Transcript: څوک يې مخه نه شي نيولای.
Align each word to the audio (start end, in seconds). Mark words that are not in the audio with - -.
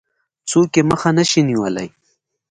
څوک 0.49 0.71
يې 0.77 0.81
مخه 0.89 1.09
نه 1.17 1.23
شي 1.29 1.41
نيولای. 1.49 1.89